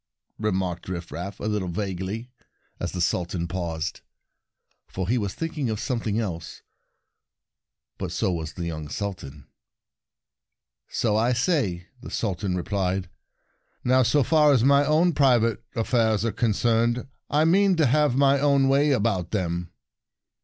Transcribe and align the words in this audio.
remarked 0.39 0.87
Rifraf, 0.87 1.39
a 1.39 1.43
little 1.45 1.67
vaguely, 1.67 2.31
as 2.79 2.91
the 2.91 3.01
Sultan 3.01 3.47
paused, 3.47 4.01
for 4.87 5.07
he 5.07 5.15
was 5.19 5.35
Rifraf 5.35 5.41
Wanders 5.41 5.43
Verses 5.43 5.67
49 5.67 5.67
thinking 5.67 5.69
of 5.69 5.79
something 5.79 6.19
else. 6.19 6.53
A 6.57 6.57
Feeler 6.57 6.65
But 7.99 8.11
so 8.11 8.31
was 8.31 8.53
the 8.53 8.65
young 8.65 8.87
Suhan. 8.87 9.45
"So 10.87 11.15
I 11.15 11.33
say," 11.33 11.85
the 12.01 12.09
Sultan 12.09 12.55
re 12.57 12.63
plied." 12.63 13.09
Now, 13.83 14.01
so 14.01 14.23
far 14.23 14.51
as 14.53 14.63
my 14.63 14.83
own 14.83 15.13
private 15.13 15.63
affairs 15.75 16.25
are 16.25 16.31
con 16.31 16.53
cerned, 16.53 17.07
I 17.29 17.45
mean 17.45 17.75
to 17.75 17.85
have 17.85 18.15
my 18.15 18.39
own 18.39 18.67
way 18.69 18.89
about 18.89 19.29
them." 19.29 19.69